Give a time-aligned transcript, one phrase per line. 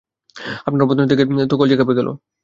[0.67, 2.07] আপনার অভ্যর্থনা দেখে তো কলজে কেঁপে গেল!